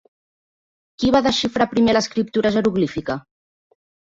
¿Qui 1.03 1.11
va 1.17 1.21
desxifrar 1.27 1.67
primer 1.75 1.97
l'escriptura 1.99 2.53
jeroglífica? 2.59 3.19